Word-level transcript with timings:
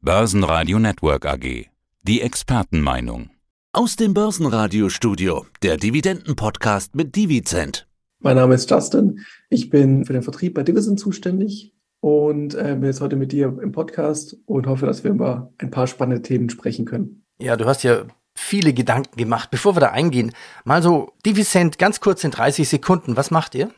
Börsenradio 0.00 0.78
Network 0.78 1.26
AG. 1.26 1.66
Die 2.02 2.20
Expertenmeinung. 2.20 3.30
Aus 3.72 3.96
dem 3.96 4.14
Börsenradiostudio, 4.14 5.46
der 5.64 5.76
Dividenden-Podcast 5.76 6.94
mit 6.94 7.16
Divizent. 7.16 7.88
Mein 8.20 8.36
Name 8.36 8.54
ist 8.54 8.70
Justin. 8.70 9.26
Ich 9.50 9.70
bin 9.70 10.04
für 10.04 10.12
den 10.12 10.22
Vertrieb 10.22 10.54
bei 10.54 10.62
Divizent 10.62 11.00
zuständig 11.00 11.74
und 11.98 12.54
äh, 12.54 12.76
bin 12.76 12.84
jetzt 12.84 13.00
heute 13.00 13.16
mit 13.16 13.32
dir 13.32 13.58
im 13.60 13.72
Podcast 13.72 14.36
und 14.46 14.68
hoffe, 14.68 14.86
dass 14.86 15.02
wir 15.02 15.10
über 15.10 15.52
ein 15.58 15.72
paar 15.72 15.88
spannende 15.88 16.22
Themen 16.22 16.48
sprechen 16.48 16.84
können. 16.84 17.24
Ja, 17.40 17.56
du 17.56 17.64
hast 17.64 17.82
ja 17.82 18.04
viele 18.36 18.72
Gedanken 18.72 19.16
gemacht. 19.16 19.50
Bevor 19.50 19.74
wir 19.74 19.80
da 19.80 19.90
eingehen, 19.90 20.30
mal 20.64 20.80
so 20.80 21.10
Divizent 21.26 21.76
ganz 21.80 21.98
kurz 21.98 22.22
in 22.22 22.30
30 22.30 22.68
Sekunden. 22.68 23.16
Was 23.16 23.32
macht 23.32 23.56
ihr? 23.56 23.72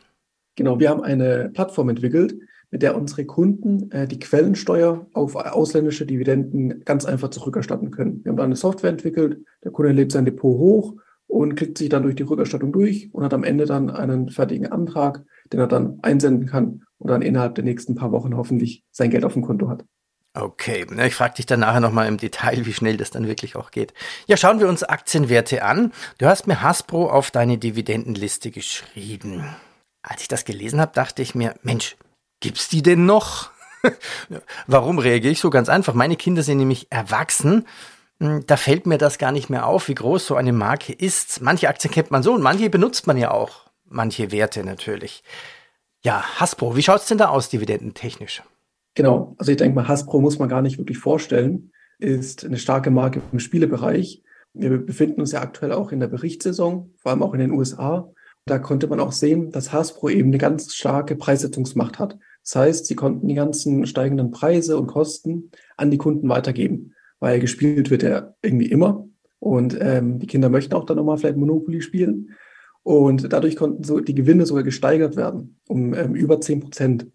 Genau, 0.55 0.79
wir 0.79 0.91
haben 0.91 1.03
eine 1.03 1.49
Plattform 1.49 1.89
entwickelt, 1.89 2.35
mit 2.71 2.83
der 2.83 2.97
unsere 2.97 3.25
Kunden 3.25 3.91
äh, 3.91 4.07
die 4.07 4.19
Quellensteuer 4.19 5.07
auf 5.13 5.35
ausländische 5.35 6.07
Dividenden 6.07 6.85
ganz 6.85 7.05
einfach 7.05 7.31
zurückerstatten 7.31 7.91
können. 7.91 8.25
Wir 8.25 8.31
haben 8.31 8.37
da 8.37 8.45
eine 8.45 8.57
Software 8.57 8.91
entwickelt, 8.91 9.45
der 9.65 9.73
Kunde 9.73 9.93
lädt 9.93 10.13
sein 10.13 10.25
Depot 10.25 10.59
hoch 10.59 10.95
und 11.27 11.55
klickt 11.57 11.79
sich 11.79 11.89
dann 11.89 12.03
durch 12.03 12.17
die 12.17 12.23
Rückerstattung 12.23 12.73
durch 12.73 13.09
und 13.13 13.25
hat 13.25 13.35
am 13.35 13.45
Ende 13.45 13.65
dann 13.65 13.91
einen 13.91 14.31
fertigen 14.31 14.71
Antrag, 14.71 15.25
den 15.53 15.61
er 15.61 15.67
dann 15.67 15.99
einsenden 16.03 16.47
kann 16.47 16.83
und 16.99 17.11
dann 17.11 17.23
innerhalb 17.23 17.55
der 17.55 17.65
nächsten 17.65 17.95
paar 17.95 18.13
Wochen 18.13 18.37
hoffentlich 18.37 18.85
sein 18.91 19.11
Geld 19.11 19.25
auf 19.25 19.35
dem 19.35 19.43
Konto 19.43 19.69
hat. 19.69 19.85
Okay, 20.33 20.87
ich 21.05 21.15
frage 21.17 21.35
dich 21.35 21.47
dann 21.47 21.61
nachher 21.61 21.81
nochmal 21.81 22.07
im 22.07 22.17
Detail, 22.17 22.65
wie 22.65 22.73
schnell 22.73 22.97
das 22.97 23.11
dann 23.11 23.27
wirklich 23.27 23.57
auch 23.57 23.73
geht. 23.73 23.93
Ja, 24.29 24.37
schauen 24.37 24.61
wir 24.61 24.69
uns 24.69 24.85
Aktienwerte 24.85 25.65
an. 25.65 25.93
Du 26.19 26.27
hast 26.27 26.47
mir 26.47 26.63
Hasbro 26.63 27.11
auf 27.11 27.33
deine 27.33 27.59
Dividendenliste 27.59 28.53
geschrieben. 28.53 29.45
Als 30.03 30.23
ich 30.23 30.29
das 30.29 30.45
gelesen 30.45 30.81
habe, 30.81 30.93
dachte 30.95 31.21
ich 31.21 31.35
mir, 31.35 31.55
Mensch, 31.65 31.97
gibt's 32.41 32.69
die 32.69 32.83
denn 32.83 33.07
noch? 33.07 33.51
Warum 34.67 34.99
reagiere 34.99 35.33
ich 35.33 35.41
so 35.41 35.51
ganz 35.51 35.69
einfach? 35.69 35.95
Meine 35.95 36.17
Kinder 36.17 36.43
sind 36.43 36.59
nämlich 36.59 36.89
erwachsen. 36.91 37.67
Hm, 38.21 38.45
da 38.47 38.57
fällt 38.57 38.87
mir 38.87 38.99
das 38.99 39.19
gar 39.19 39.33
nicht 39.33 39.51
mehr 39.51 39.67
auf, 39.67 39.89
wie 39.89 39.95
groß 39.95 40.27
so 40.27 40.35
eine 40.35 40.53
Marke 40.53 40.93
ist. 40.93 41.41
Manche 41.41 41.69
Aktien 41.69 41.93
kennt 41.93 42.11
man 42.11 42.23
so 42.23 42.35
und 42.35 42.43
manche 42.43 42.71
benutzt 42.71 43.07
man 43.07 43.17
ja 43.17 43.31
auch. 43.31 43.71
Manche 43.85 44.31
Werte 44.31 44.65
natürlich. 44.65 45.23
Ja, 46.03 46.23
Hasbro, 46.39 46.77
wie 46.77 46.83
schaut's 46.83 47.07
denn 47.07 47.19
da 47.19 47.29
aus, 47.29 47.49
dividendentechnisch? 47.49 48.43
Genau, 48.95 49.35
also 49.39 49.53
ich 49.53 49.59
denke 49.59 49.75
mal, 49.75 49.89
Hasbro 49.89 50.21
muss 50.21 50.39
man 50.39 50.49
gar 50.49 50.63
nicht 50.63 50.79
wirklich 50.79 50.99
vorstellen, 50.99 51.73
ist 51.99 52.45
eine 52.45 52.59
starke 52.59 52.91
Marke 52.91 53.21
im 53.33 53.39
Spielebereich. 53.39 54.23
Wir 54.53 54.79
befinden 54.79 55.21
uns 55.21 55.33
ja 55.33 55.43
aktuell 55.43 55.73
auch 55.73 55.93
in 55.93 56.01
der 56.01 56.09
Berichtssaison, 56.09 56.95
vor 56.97 57.13
allem 57.13 57.23
auch 57.23 57.35
in 57.35 57.41
den 57.41 57.53
USA. 57.53 58.11
Da 58.47 58.59
konnte 58.59 58.87
man 58.87 58.99
auch 58.99 59.13
sehen, 59.13 59.53
dass 59.53 59.73
Hasbro 59.73 60.09
eben 60.09 60.31
eine 60.31 60.39
ganz 60.39 60.75
starke 60.75 61.15
Preissetzungsmacht 61.15 61.99
hat. 61.99 62.19
Das 62.43 62.57
heißt, 62.57 62.87
sie 62.87 62.95
konnten 62.95 63.29
die 63.29 63.35
ganzen 63.35 63.87
steigenden 63.87 64.31
Preise 64.31 64.79
und 64.79 64.87
Kosten 64.87 65.51
an 65.77 65.91
die 65.91 65.99
Kunden 65.99 66.29
weitergeben, 66.29 66.95
weil 67.19 67.41
gespielt 67.41 67.91
wird 67.91 68.03
ja 68.03 68.35
irgendwie 68.43 68.71
immer. 68.71 69.07
Und 69.39 69.77
ähm, 69.81 70.19
die 70.19 70.27
Kinder 70.27 70.49
möchten 70.49 70.75
auch 70.75 70.85
dann 70.85 70.97
nochmal 70.97 71.19
vielleicht 71.19 71.37
Monopoly 71.37 71.81
spielen. 71.81 72.31
Und 72.83 73.33
dadurch 73.33 73.57
konnten 73.57 73.85
so 73.85 74.01
die 74.01 74.15
Gewinne 74.15 74.47
sogar 74.47 74.63
gesteigert 74.63 75.17
werden 75.17 75.61
um 75.69 75.95
ähm, 75.95 76.15
über 76.15 76.41
zehn 76.41 76.61
Prozent. 76.61 77.07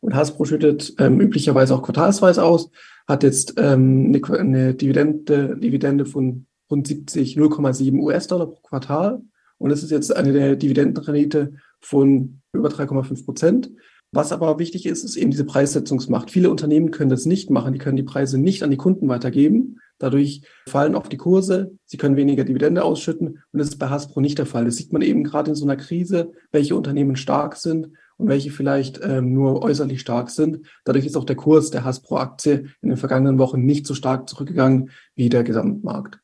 Und 0.00 0.14
Hasbro 0.14 0.44
schüttet 0.44 0.94
ähm, 0.98 1.20
üblicherweise 1.20 1.74
auch 1.74 1.82
quartalsweise 1.82 2.44
aus, 2.44 2.70
hat 3.08 3.22
jetzt 3.22 3.54
ähm, 3.56 4.12
eine, 4.14 4.38
eine 4.38 4.74
Dividende, 4.74 5.56
Dividende 5.56 6.04
von 6.04 6.46
rund 6.70 6.86
70, 6.86 7.38
0,7 7.38 7.98
US-Dollar 7.98 8.46
pro 8.46 8.60
Quartal. 8.60 9.22
Und 9.58 9.70
das 9.70 9.82
ist 9.82 9.90
jetzt 9.90 10.14
eine 10.14 10.32
der 10.32 10.56
Dividendenrendite 10.56 11.54
von 11.80 12.40
über 12.52 12.68
3,5 12.68 13.24
Prozent. 13.24 13.70
Was 14.14 14.30
aber 14.30 14.60
wichtig 14.60 14.86
ist, 14.86 15.02
ist 15.02 15.16
eben 15.16 15.32
diese 15.32 15.44
Preissetzungsmacht. 15.44 16.30
Viele 16.30 16.48
Unternehmen 16.48 16.92
können 16.92 17.10
das 17.10 17.26
nicht 17.26 17.50
machen. 17.50 17.72
Die 17.72 17.80
können 17.80 17.96
die 17.96 18.04
Preise 18.04 18.38
nicht 18.38 18.62
an 18.62 18.70
die 18.70 18.76
Kunden 18.76 19.08
weitergeben. 19.08 19.80
Dadurch 19.98 20.42
fallen 20.68 20.94
auch 20.94 21.08
die 21.08 21.16
Kurse. 21.16 21.72
Sie 21.84 21.96
können 21.96 22.16
weniger 22.16 22.44
Dividende 22.44 22.84
ausschütten. 22.84 23.42
Und 23.52 23.58
das 23.58 23.70
ist 23.70 23.78
bei 23.78 23.88
Hasbro 23.88 24.20
nicht 24.20 24.38
der 24.38 24.46
Fall. 24.46 24.66
Das 24.66 24.76
sieht 24.76 24.92
man 24.92 25.02
eben 25.02 25.24
gerade 25.24 25.50
in 25.50 25.56
so 25.56 25.64
einer 25.64 25.76
Krise, 25.76 26.30
welche 26.52 26.76
Unternehmen 26.76 27.16
stark 27.16 27.56
sind 27.56 27.88
und 28.16 28.28
welche 28.28 28.52
vielleicht 28.52 29.00
ähm, 29.02 29.32
nur 29.32 29.62
äußerlich 29.62 30.00
stark 30.00 30.30
sind. 30.30 30.66
Dadurch 30.84 31.06
ist 31.06 31.16
auch 31.16 31.24
der 31.24 31.34
Kurs 31.34 31.70
der 31.70 31.84
Hasbro-Aktie 31.84 32.66
in 32.82 32.90
den 32.90 32.96
vergangenen 32.96 33.38
Wochen 33.38 33.64
nicht 33.64 33.84
so 33.84 33.94
stark 33.94 34.28
zurückgegangen 34.28 34.90
wie 35.16 35.28
der 35.28 35.42
Gesamtmarkt. 35.42 36.20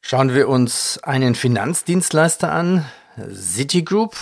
Schauen 0.00 0.32
wir 0.32 0.48
uns 0.48 1.00
einen 1.02 1.34
Finanzdienstleister 1.34 2.52
an. 2.52 2.84
Citigroup 3.32 4.14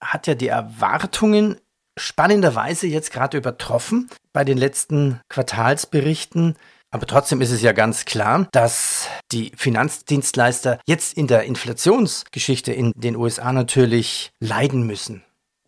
hat 0.00 0.26
ja 0.26 0.34
die 0.34 0.48
Erwartungen 0.48 1.56
spannenderweise 1.98 2.86
jetzt 2.86 3.12
gerade 3.12 3.38
übertroffen 3.38 4.08
bei 4.32 4.44
den 4.44 4.58
letzten 4.58 5.20
Quartalsberichten. 5.28 6.56
Aber 6.90 7.06
trotzdem 7.06 7.40
ist 7.40 7.52
es 7.52 7.62
ja 7.62 7.72
ganz 7.72 8.04
klar, 8.04 8.48
dass 8.52 9.08
die 9.32 9.52
Finanzdienstleister 9.56 10.78
jetzt 10.86 11.16
in 11.16 11.26
der 11.26 11.44
Inflationsgeschichte 11.44 12.72
in 12.72 12.92
den 12.96 13.16
USA 13.16 13.52
natürlich 13.52 14.30
leiden 14.40 14.86
müssen. 14.86 15.22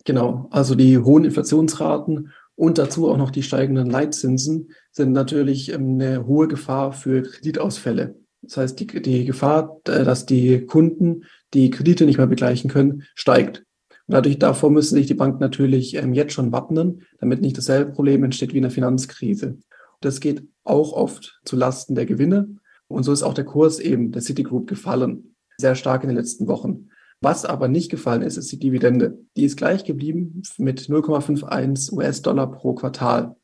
Genau, 0.05 0.49
also 0.51 0.75
die 0.75 0.99
hohen 0.99 1.25
Inflationsraten 1.25 2.33
und 2.57 2.79
dazu 2.79 3.11
auch 3.11 3.17
noch 3.17 3.31
die 3.31 3.43
steigenden 3.43 3.91
Leitzinsen 3.91 4.71
sind 4.93 5.13
natürlich 5.13 5.73
ähm, 5.73 5.99
eine 6.01 6.27
hohe 6.27 6.47
Gefahr 6.47 6.93
für 6.93 7.23
Kreditausfälle. 7.23 8.17
Das 8.43 8.57
heißt, 8.59 8.81
die, 8.81 8.87
die 8.87 9.25
Gefahr, 9.25 9.81
äh, 9.89 10.05
dass 10.05 10.27
die 10.27 10.65
Kunden 10.67 11.25
die 11.53 11.71
Kredite 11.71 12.05
nicht 12.05 12.19
mehr 12.19 12.27
begleichen 12.27 12.71
können, 12.71 13.05
steigt. 13.15 13.65
Und 14.07 14.15
dadurch 14.15 14.39
davor 14.39 14.71
müssen 14.71 14.95
sich 14.97 15.07
die 15.07 15.15
Banken 15.15 15.41
natürlich 15.41 15.95
ähm, 15.95 16.13
jetzt 16.13 16.33
schon 16.33 16.53
wappnen, 16.53 17.03
damit 17.19 17.41
nicht 17.41 17.57
dasselbe 17.57 17.93
Problem 17.93 18.23
entsteht 18.25 18.53
wie 18.53 18.59
in 18.59 18.63
der 18.63 18.71
Finanzkrise. 18.71 19.59
Das 20.01 20.21
geht 20.21 20.47
auch 20.65 20.93
oft 20.93 21.41
zu 21.45 21.57
Lasten 21.57 21.95
der 21.95 22.07
Gewinne. 22.07 22.57
Und 22.89 23.05
so 23.05 23.13
ist 23.13 23.23
auch 23.23 23.35
der 23.35 23.45
Kurs 23.45 23.81
eben 23.81 24.13
der 24.13 24.23
Citigroup 24.23 24.67
gefallen, 24.67 25.35
sehr 25.57 25.75
stark 25.75 26.03
in 26.03 26.11
den 26.11 26.19
letzten 26.19 26.47
Wochen. 26.49 26.91
Was 27.21 27.47
aber 27.47 27.69
nicht 27.69 27.91
gefallen 27.91 28.21
ist, 28.21 28.37
ist 28.37 28.53
die 28.53 28.59
Dividende. 28.59 29.19
Die 29.37 29.45
ist 29.45 29.57
gleich 29.57 29.85
geblieben 29.85 30.43
mit 30.59 30.83
0,51 30.83 31.93
US-Dollar 31.93 32.53
pro 32.53 32.75
Quartal. 32.75 33.37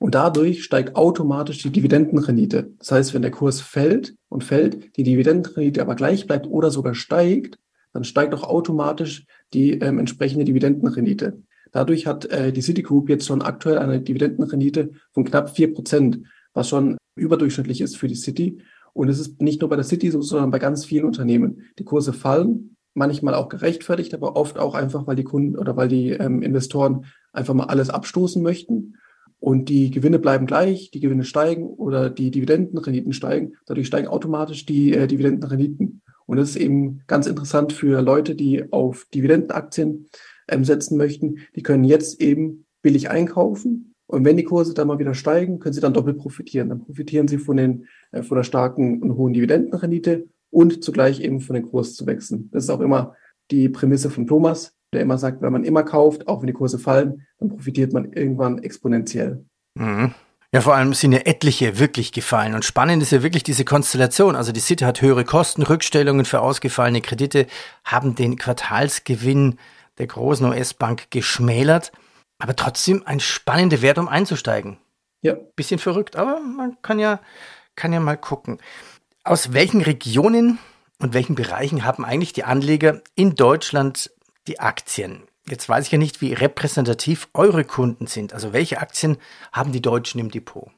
Und 0.00 0.14
dadurch 0.14 0.64
steigt 0.64 0.96
automatisch 0.96 1.58
die 1.58 1.70
Dividendenrendite. 1.70 2.72
Das 2.78 2.90
heißt, 2.90 3.14
wenn 3.14 3.22
der 3.22 3.30
Kurs 3.30 3.60
fällt 3.60 4.16
und 4.28 4.44
fällt, 4.44 4.96
die 4.96 5.02
Dividendenrendite 5.04 5.82
aber 5.82 5.94
gleich 5.94 6.26
bleibt 6.26 6.48
oder 6.48 6.70
sogar 6.70 6.94
steigt, 6.94 7.58
dann 7.92 8.04
steigt 8.04 8.34
auch 8.34 8.44
automatisch 8.44 9.26
die 9.52 9.72
ähm, 9.72 9.98
entsprechende 9.98 10.44
Dividendenrendite. 10.44 11.42
Dadurch 11.72 12.06
hat 12.06 12.26
äh, 12.26 12.52
die 12.52 12.62
Citigroup 12.62 13.08
jetzt 13.08 13.26
schon 13.26 13.42
aktuell 13.42 13.78
eine 13.78 14.00
Dividendenrendite 14.00 14.90
von 15.12 15.24
knapp 15.24 15.50
vier 15.50 15.72
Prozent, 15.72 16.20
was 16.54 16.68
schon 16.68 16.96
überdurchschnittlich 17.16 17.80
ist 17.80 17.96
für 17.96 18.08
die 18.08 18.14
City. 18.14 18.62
Und 18.94 19.08
es 19.08 19.18
ist 19.18 19.40
nicht 19.40 19.60
nur 19.60 19.70
bei 19.70 19.76
der 19.76 19.84
City 19.84 20.10
so, 20.10 20.22
sondern 20.22 20.50
bei 20.50 20.58
ganz 20.58 20.84
vielen 20.84 21.04
Unternehmen. 21.04 21.62
Die 21.78 21.84
Kurse 21.84 22.12
fallen, 22.12 22.76
manchmal 22.94 23.34
auch 23.34 23.48
gerechtfertigt, 23.48 24.14
aber 24.14 24.36
oft 24.36 24.58
auch 24.58 24.74
einfach, 24.74 25.06
weil 25.06 25.16
die 25.16 25.24
Kunden 25.24 25.56
oder 25.56 25.76
weil 25.76 25.88
die 25.88 26.10
ähm, 26.10 26.42
Investoren 26.42 27.04
einfach 27.32 27.54
mal 27.54 27.66
alles 27.66 27.90
abstoßen 27.90 28.42
möchten. 28.42 28.96
Und 29.40 29.68
die 29.68 29.90
Gewinne 29.90 30.18
bleiben 30.18 30.46
gleich, 30.46 30.90
die 30.90 31.00
Gewinne 31.00 31.24
steigen 31.24 31.68
oder 31.68 32.10
die 32.10 32.32
Dividendenrenditen 32.32 33.12
steigen. 33.12 33.52
Dadurch 33.66 33.86
steigen 33.86 34.08
automatisch 34.08 34.66
die 34.66 34.92
äh, 34.92 35.06
Dividendenrenditen. 35.06 36.02
Und 36.28 36.36
das 36.36 36.50
ist 36.50 36.56
eben 36.56 37.00
ganz 37.06 37.26
interessant 37.26 37.72
für 37.72 38.02
Leute, 38.02 38.34
die 38.34 38.70
auf 38.70 39.06
Dividendenaktien 39.14 40.08
ähm, 40.46 40.62
setzen 40.62 40.98
möchten. 40.98 41.38
Die 41.56 41.62
können 41.62 41.84
jetzt 41.84 42.20
eben 42.20 42.66
billig 42.82 43.08
einkaufen. 43.08 43.94
Und 44.06 44.26
wenn 44.26 44.36
die 44.36 44.44
Kurse 44.44 44.74
dann 44.74 44.88
mal 44.88 44.98
wieder 44.98 45.14
steigen, 45.14 45.58
können 45.58 45.72
sie 45.72 45.80
dann 45.80 45.94
doppelt 45.94 46.18
profitieren. 46.18 46.68
Dann 46.68 46.80
profitieren 46.80 47.28
sie 47.28 47.38
von, 47.38 47.56
den, 47.56 47.86
äh, 48.12 48.22
von 48.22 48.36
der 48.36 48.44
starken 48.44 49.02
und 49.02 49.16
hohen 49.16 49.32
Dividendenrendite 49.32 50.28
und 50.50 50.84
zugleich 50.84 51.20
eben 51.20 51.40
von 51.40 51.54
den 51.54 51.64
Kurszuwächsen. 51.64 52.50
Das 52.52 52.64
ist 52.64 52.70
auch 52.70 52.80
immer 52.80 53.14
die 53.50 53.70
Prämisse 53.70 54.10
von 54.10 54.26
Thomas, 54.26 54.74
der 54.92 55.00
immer 55.00 55.16
sagt, 55.16 55.40
wenn 55.40 55.52
man 55.52 55.64
immer 55.64 55.82
kauft, 55.82 56.28
auch 56.28 56.42
wenn 56.42 56.46
die 56.46 56.52
Kurse 56.52 56.78
fallen, 56.78 57.26
dann 57.38 57.48
profitiert 57.48 57.94
man 57.94 58.12
irgendwann 58.12 58.58
exponentiell. 58.58 59.46
Mhm. 59.74 60.12
Ja, 60.54 60.62
vor 60.62 60.74
allem 60.74 60.94
sind 60.94 61.12
ja 61.12 61.18
etliche 61.18 61.78
wirklich 61.78 62.10
gefallen. 62.10 62.54
Und 62.54 62.64
spannend 62.64 63.02
ist 63.02 63.12
ja 63.12 63.22
wirklich 63.22 63.42
diese 63.42 63.66
Konstellation. 63.66 64.34
Also 64.34 64.50
die 64.50 64.60
City 64.60 64.84
hat 64.84 65.02
höhere 65.02 65.24
Kosten, 65.24 65.62
Rückstellungen 65.62 66.24
für 66.24 66.40
ausgefallene 66.40 67.02
Kredite, 67.02 67.46
haben 67.84 68.14
den 68.14 68.36
Quartalsgewinn 68.36 69.58
der 69.98 70.06
großen 70.06 70.46
US-Bank 70.46 71.10
geschmälert. 71.10 71.92
Aber 72.38 72.56
trotzdem 72.56 73.02
ein 73.04 73.20
spannender 73.20 73.82
Wert, 73.82 73.98
um 73.98 74.08
einzusteigen. 74.08 74.78
Ja. 75.20 75.34
Bisschen 75.56 75.78
verrückt, 75.78 76.16
aber 76.16 76.40
man 76.40 76.80
kann 76.80 76.98
ja, 76.98 77.20
kann 77.74 77.92
ja 77.92 78.00
mal 78.00 78.16
gucken. 78.16 78.58
Aus 79.24 79.52
welchen 79.52 79.82
Regionen 79.82 80.58
und 80.98 81.12
welchen 81.12 81.34
Bereichen 81.34 81.84
haben 81.84 82.06
eigentlich 82.06 82.32
die 82.32 82.44
Anleger 82.44 83.02
in 83.14 83.34
Deutschland 83.34 84.10
die 84.46 84.60
Aktien? 84.60 85.27
Jetzt 85.50 85.68
weiß 85.68 85.86
ich 85.86 85.92
ja 85.92 85.98
nicht, 85.98 86.20
wie 86.20 86.32
repräsentativ 86.32 87.28
eure 87.34 87.64
Kunden 87.64 88.06
sind. 88.06 88.32
Also 88.32 88.52
welche 88.52 88.78
Aktien 88.78 89.16
haben 89.52 89.72
die 89.72 89.82
Deutschen 89.82 90.20
im 90.20 90.30
Depot? 90.30 90.68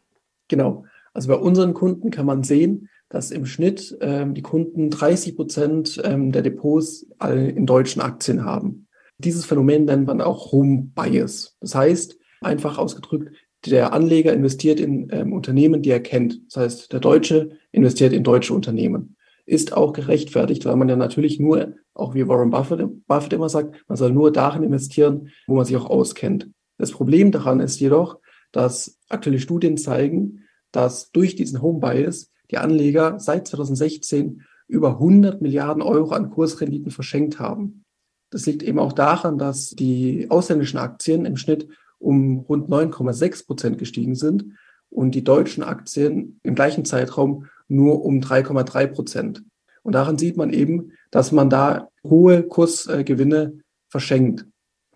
Genau. 0.49 0.84
Also 1.12 1.28
bei 1.28 1.34
unseren 1.34 1.75
Kunden 1.75 2.11
kann 2.11 2.26
man 2.26 2.43
sehen, 2.44 2.88
dass 3.08 3.32
im 3.32 3.44
Schnitt 3.44 3.96
ähm, 4.00 4.34
die 4.34 4.43
Kunden 4.43 4.90
30 4.90 5.37
Prozent 5.37 6.00
ähm, 6.05 6.32
der 6.32 6.43
Depots 6.43 7.06
in 7.22 7.67
deutschen 7.67 8.00
Aktien 8.00 8.44
haben. 8.44 8.87
Dieses 9.19 9.44
Phänomen 9.44 9.84
nennt 9.84 10.06
man 10.06 10.20
auch 10.20 10.52
Home 10.52 10.90
Bias. 10.94 11.56
Das 11.61 11.75
heißt, 11.75 12.16
einfach 12.40 12.78
ausgedrückt, 12.78 13.34
der 13.66 13.93
Anleger 13.93 14.32
investiert 14.32 14.81
in 14.81 15.08
ähm, 15.12 15.32
Unternehmen, 15.32 15.82
die 15.82 15.90
er 15.90 16.00
kennt. 16.00 16.40
Das 16.46 16.56
heißt, 16.62 16.93
der 16.93 17.00
Deutsche 17.00 17.50
investiert 17.73 18.12
in 18.12 18.25
deutsche 18.25 18.55
Unternehmen. 18.55 19.16
Ist 19.50 19.73
auch 19.73 19.93
gerechtfertigt, 19.93 20.64
weil 20.64 20.76
man 20.76 20.88
ja 20.88 20.94
natürlich 20.94 21.41
nur, 21.41 21.75
auch 21.93 22.14
wie 22.14 22.29
Warren 22.29 22.50
Buffett, 22.50 22.87
Buffett 23.08 23.32
immer 23.32 23.49
sagt, 23.49 23.82
man 23.88 23.97
soll 23.97 24.12
nur 24.12 24.31
darin 24.31 24.62
investieren, 24.62 25.31
wo 25.49 25.56
man 25.56 25.64
sich 25.64 25.76
auch 25.76 25.91
auskennt. 25.91 26.49
Das 26.79 26.93
Problem 26.93 27.32
daran 27.32 27.58
ist 27.58 27.81
jedoch, 27.81 28.20
dass 28.52 29.00
aktuelle 29.08 29.41
Studien 29.41 29.76
zeigen, 29.76 30.44
dass 30.70 31.11
durch 31.11 31.35
diesen 31.35 31.62
Home 31.62 31.81
Bias 31.81 32.31
die 32.52 32.58
Anleger 32.58 33.19
seit 33.19 33.49
2016 33.49 34.43
über 34.69 34.91
100 34.91 35.43
Milliarden 35.43 35.82
Euro 35.82 36.12
an 36.12 36.31
Kursrenditen 36.31 36.93
verschenkt 36.93 37.41
haben. 37.41 37.85
Das 38.31 38.47
liegt 38.47 38.62
eben 38.62 38.79
auch 38.79 38.93
daran, 38.93 39.37
dass 39.37 39.70
die 39.70 40.29
ausländischen 40.31 40.79
Aktien 40.79 41.25
im 41.25 41.37
Schnitt 41.37 41.67
um 41.99 42.38
rund 42.38 42.70
9,6 42.70 43.47
Prozent 43.47 43.79
gestiegen 43.79 44.14
sind 44.14 44.52
und 44.91 45.17
die 45.17 45.25
deutschen 45.25 45.64
Aktien 45.64 46.38
im 46.44 46.55
gleichen 46.55 46.85
Zeitraum 46.85 47.47
nur 47.70 48.05
um 48.05 48.20
3,3 48.20 48.87
Prozent. 48.88 49.44
Und 49.82 49.94
daran 49.94 50.19
sieht 50.19 50.37
man 50.37 50.52
eben, 50.52 50.93
dass 51.11 51.32
man 51.32 51.49
da 51.49 51.88
hohe 52.05 52.43
Kursgewinne 52.43 53.61
verschenkt, 53.88 54.46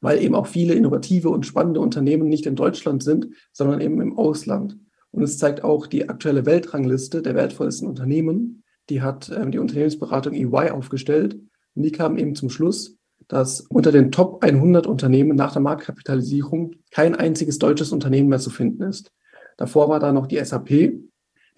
weil 0.01 0.23
eben 0.23 0.35
auch 0.35 0.47
viele 0.47 0.75
innovative 0.75 1.31
und 1.31 1.47
spannende 1.47 1.81
Unternehmen 1.81 2.29
nicht 2.29 2.47
in 2.47 2.57
Deutschland 2.57 3.03
sind, 3.03 3.29
sondern 3.53 3.81
eben 3.81 4.01
im 4.01 4.19
Ausland. 4.19 4.77
Und 5.11 5.23
es 5.23 5.39
zeigt 5.39 5.63
auch 5.63 5.87
die 5.87 6.09
aktuelle 6.09 6.45
Weltrangliste 6.45 7.23
der 7.23 7.35
wertvollsten 7.35 7.89
Unternehmen. 7.89 8.65
Die 8.91 9.01
hat 9.01 9.31
ähm, 9.35 9.53
die 9.53 9.59
Unternehmensberatung 9.59 10.35
EY 10.35 10.71
aufgestellt. 10.71 11.39
Und 11.75 11.83
die 11.83 11.93
kam 11.93 12.19
eben 12.19 12.35
zum 12.35 12.51
Schluss, 12.51 12.97
dass 13.29 13.61
unter 13.61 13.93
den 13.93 14.13
Top 14.13 14.43
100 14.43 14.87
Unternehmen 14.87 15.37
nach 15.37 15.53
der 15.53 15.63
Marktkapitalisierung 15.63 16.75
kein 16.91 17.15
einziges 17.15 17.59
deutsches 17.59 17.93
Unternehmen 17.93 18.29
mehr 18.29 18.39
zu 18.39 18.51
finden 18.51 18.83
ist. 18.83 19.13
Davor 19.57 19.89
war 19.89 20.01
da 20.01 20.13
noch 20.13 20.27
die 20.27 20.45
SAP. 20.45 20.93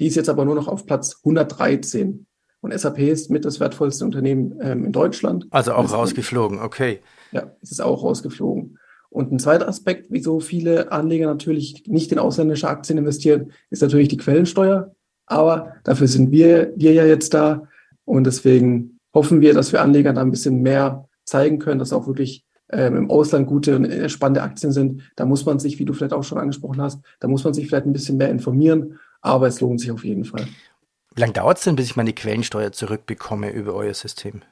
Die 0.00 0.06
ist 0.06 0.16
jetzt 0.16 0.28
aber 0.28 0.44
nur 0.44 0.54
noch 0.54 0.68
auf 0.68 0.86
Platz 0.86 1.20
113. 1.24 2.26
Und 2.60 2.78
SAP 2.78 2.98
ist 2.98 3.30
mit 3.30 3.44
das 3.44 3.60
wertvollste 3.60 4.04
Unternehmen 4.04 4.58
ähm, 4.60 4.84
in 4.84 4.92
Deutschland. 4.92 5.46
Also 5.50 5.72
auch 5.72 5.92
rausgeflogen, 5.92 6.58
okay. 6.58 7.00
Ja, 7.32 7.52
es 7.62 7.70
ist 7.70 7.80
auch 7.80 8.02
rausgeflogen. 8.02 8.78
Und 9.08 9.32
ein 9.32 9.38
zweiter 9.38 9.68
Aspekt, 9.68 10.08
wieso 10.10 10.40
viele 10.40 10.90
Anleger 10.90 11.26
natürlich 11.26 11.84
nicht 11.86 12.12
in 12.12 12.18
ausländische 12.18 12.68
Aktien 12.68 12.98
investieren, 12.98 13.52
ist 13.70 13.82
natürlich 13.82 14.08
die 14.08 14.16
Quellensteuer. 14.16 14.94
Aber 15.26 15.74
dafür 15.84 16.08
sind 16.08 16.32
wir, 16.32 16.72
wir 16.76 16.92
ja 16.92 17.04
jetzt 17.04 17.34
da. 17.34 17.68
Und 18.04 18.24
deswegen 18.24 18.98
hoffen 19.14 19.40
wir, 19.40 19.54
dass 19.54 19.72
wir 19.72 19.80
Anlegern 19.80 20.14
da 20.14 20.22
ein 20.22 20.30
bisschen 20.30 20.62
mehr 20.62 21.08
zeigen 21.24 21.58
können, 21.58 21.78
dass 21.78 21.92
auch 21.92 22.06
wirklich 22.06 22.44
ähm, 22.68 22.96
im 22.96 23.10
Ausland 23.10 23.46
gute 23.46 23.76
und 23.76 24.10
spannende 24.10 24.42
Aktien 24.42 24.72
sind. 24.72 25.02
Da 25.16 25.24
muss 25.24 25.46
man 25.46 25.58
sich, 25.58 25.78
wie 25.78 25.84
du 25.84 25.92
vielleicht 25.92 26.12
auch 26.12 26.24
schon 26.24 26.38
angesprochen 26.38 26.80
hast, 26.80 27.00
da 27.20 27.28
muss 27.28 27.44
man 27.44 27.54
sich 27.54 27.66
vielleicht 27.66 27.86
ein 27.86 27.92
bisschen 27.92 28.16
mehr 28.16 28.30
informieren. 28.30 28.98
Aber 29.20 29.46
es 29.46 29.60
lohnt 29.60 29.80
sich 29.80 29.90
auf 29.90 30.04
jeden 30.04 30.24
Fall. 30.24 30.46
Wie 31.14 31.20
lange 31.20 31.32
dauert 31.32 31.58
es 31.58 31.64
denn, 31.64 31.76
bis 31.76 31.86
ich 31.86 31.96
meine 31.96 32.12
Quellensteuer 32.12 32.72
zurückbekomme 32.72 33.50
über 33.50 33.74
euer 33.74 33.94
System? 33.94 34.42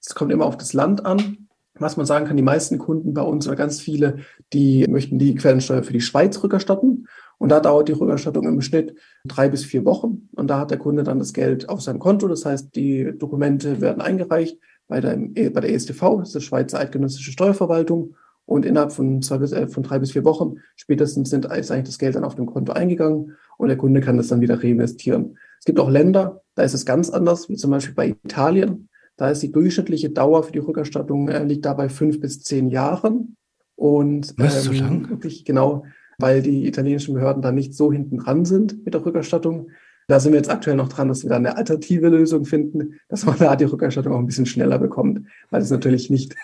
Es 0.00 0.14
kommt 0.14 0.32
immer 0.32 0.46
auf 0.46 0.56
das 0.56 0.72
Land 0.72 1.04
an 1.04 1.48
was 1.80 1.96
man 1.96 2.06
sagen 2.06 2.26
kann, 2.26 2.36
die 2.36 2.42
meisten 2.42 2.78
Kunden 2.78 3.14
bei 3.14 3.22
uns 3.22 3.46
oder 3.46 3.56
ganz 3.56 3.80
viele, 3.80 4.18
die 4.52 4.86
möchten 4.88 5.18
die 5.18 5.34
Quellensteuer 5.34 5.82
für 5.82 5.92
die 5.92 6.00
Schweiz 6.00 6.42
rückerstatten. 6.42 7.08
Und 7.38 7.48
da 7.48 7.60
dauert 7.60 7.88
die 7.88 7.92
Rückerstattung 7.92 8.46
im 8.46 8.60
Schnitt 8.60 8.94
drei 9.24 9.48
bis 9.48 9.64
vier 9.64 9.86
Wochen. 9.86 10.28
Und 10.32 10.48
da 10.48 10.58
hat 10.58 10.70
der 10.70 10.78
Kunde 10.78 11.04
dann 11.04 11.18
das 11.18 11.32
Geld 11.32 11.68
auf 11.70 11.80
seinem 11.80 11.98
Konto. 11.98 12.28
Das 12.28 12.44
heißt, 12.44 12.76
die 12.76 13.12
Dokumente 13.16 13.80
werden 13.80 14.02
eingereicht 14.02 14.58
bei 14.88 15.00
der, 15.00 15.16
bei 15.16 15.60
der 15.60 15.72
ESTV, 15.72 16.18
das 16.18 16.28
ist 16.28 16.34
die 16.34 16.40
Schweizer 16.42 16.78
Eidgenössische 16.78 17.32
Steuerverwaltung. 17.32 18.14
Und 18.50 18.66
innerhalb 18.66 18.90
von, 18.90 19.22
zwei 19.22 19.38
bis, 19.38 19.52
äh, 19.52 19.68
von 19.68 19.84
drei 19.84 20.00
bis 20.00 20.10
vier 20.10 20.24
Wochen 20.24 20.56
spätestens 20.74 21.30
sind, 21.30 21.44
ist 21.44 21.70
eigentlich 21.70 21.84
das 21.84 22.00
Geld 22.00 22.16
dann 22.16 22.24
auf 22.24 22.34
dem 22.34 22.46
Konto 22.46 22.72
eingegangen 22.72 23.36
und 23.58 23.68
der 23.68 23.76
Kunde 23.76 24.00
kann 24.00 24.16
das 24.16 24.26
dann 24.26 24.40
wieder 24.40 24.60
reinvestieren. 24.60 25.38
Es 25.60 25.66
gibt 25.66 25.78
auch 25.78 25.88
Länder, 25.88 26.42
da 26.56 26.64
ist 26.64 26.74
es 26.74 26.84
ganz 26.84 27.10
anders, 27.10 27.48
wie 27.48 27.54
zum 27.54 27.70
Beispiel 27.70 27.94
bei 27.94 28.08
Italien. 28.08 28.88
Da 29.16 29.30
ist 29.30 29.44
die 29.44 29.52
durchschnittliche 29.52 30.10
Dauer 30.10 30.42
für 30.42 30.50
die 30.50 30.58
Rückerstattung 30.58 31.28
äh, 31.28 31.44
liegt 31.44 31.64
dabei 31.64 31.88
fünf 31.88 32.20
bis 32.20 32.42
zehn 32.42 32.70
Jahren. 32.70 33.36
Und 33.76 34.34
ähm, 34.40 34.50
so 34.50 34.72
lang? 34.72 35.08
wirklich 35.08 35.44
genau, 35.44 35.84
weil 36.18 36.42
die 36.42 36.66
italienischen 36.66 37.14
Behörden 37.14 37.42
da 37.42 37.52
nicht 37.52 37.74
so 37.74 37.92
hinten 37.92 38.18
dran 38.18 38.44
sind 38.44 38.84
mit 38.84 38.94
der 38.94 39.06
Rückerstattung. 39.06 39.68
Da 40.08 40.18
sind 40.18 40.32
wir 40.32 40.38
jetzt 40.38 40.50
aktuell 40.50 40.74
noch 40.74 40.88
dran, 40.88 41.06
dass 41.06 41.22
wir 41.22 41.30
da 41.30 41.36
eine 41.36 41.56
alternative 41.56 42.08
Lösung 42.08 42.44
finden, 42.44 42.98
dass 43.08 43.24
man 43.24 43.38
da 43.38 43.54
die 43.54 43.62
Rückerstattung 43.62 44.12
auch 44.12 44.18
ein 44.18 44.26
bisschen 44.26 44.46
schneller 44.46 44.80
bekommt, 44.80 45.28
weil 45.50 45.62
es 45.62 45.70
natürlich 45.70 46.10
nicht 46.10 46.34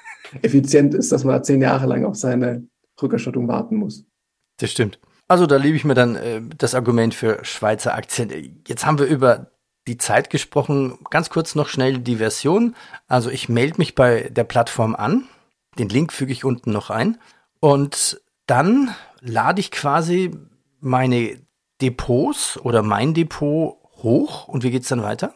effizient 0.43 0.94
ist, 0.94 1.12
dass 1.12 1.25
man 1.25 1.43
zehn 1.44 1.62
Jahre 1.62 1.87
lang 1.87 2.05
auf 2.05 2.17
seine 2.17 2.67
Rückerstattung 3.00 3.49
warten 3.49 3.76
muss. 3.76 4.05
Das 4.58 4.70
stimmt. 4.70 4.99
Also 5.28 5.46
da 5.46 5.56
liebe 5.56 5.76
ich 5.76 5.84
mir 5.84 5.94
dann 5.94 6.17
äh, 6.17 6.40
das 6.56 6.75
Argument 6.75 7.14
für 7.14 7.44
Schweizer 7.44 7.94
Aktien. 7.94 8.62
Jetzt 8.67 8.87
haben 8.87 8.99
wir 8.99 9.06
über 9.06 9.50
die 9.87 9.99
Zeit 9.99 10.31
gesprochen. 10.31 10.99
Ganz 11.11 11.31
kurz 11.31 11.55
noch 11.55 11.69
schnell 11.69 11.99
die 11.99 12.17
Version. 12.17 12.75
Also 13.08 13.31
ich 13.31 13.49
melde 13.49 13.78
mich 13.78 13.94
bei 13.94 14.31
der 14.31 14.44
Plattform 14.44 14.94
an. 14.94 15.25
Den 15.78 15.88
Link 15.88 16.12
füge 16.12 16.32
ich 16.32 16.44
unten 16.44 16.72
noch 16.72 16.90
ein. 16.90 17.19
Und 17.61 18.20
dann 18.46 18.94
lade 19.20 19.61
ich 19.61 19.70
quasi 19.70 20.31
meine 20.81 21.40
Depots 21.81 22.58
oder 22.62 22.82
mein 22.82 23.14
Depot 23.14 23.76
hoch. 24.02 24.49
Und 24.49 24.62
wie 24.62 24.70
geht's 24.70 24.88
dann 24.88 25.02
weiter? 25.02 25.34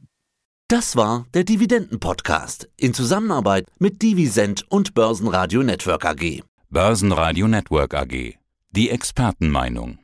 Das 0.69 0.95
war 0.95 1.25
der 1.33 1.43
Dividenden-Podcast 1.43 2.69
in 2.77 2.93
Zusammenarbeit 2.93 3.67
mit 3.77 4.01
Divisent 4.01 4.63
und 4.69 4.93
Börsenradio 4.93 5.61
Network 5.61 6.05
AG. 6.05 6.43
Börsenradio 6.69 7.49
Network 7.49 7.93
AG. 7.93 8.35
Die 8.71 8.89
Expertenmeinung. 8.89 9.99